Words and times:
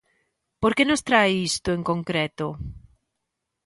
¿Por 0.61 0.71
que 0.75 0.83
nos 0.87 1.05
trae 1.09 1.31
isto 1.49 1.69
en 1.77 1.81
concreto? 1.89 2.47